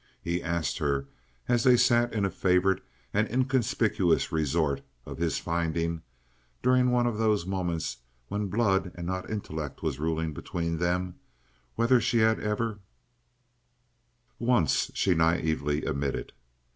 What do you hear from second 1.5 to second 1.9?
they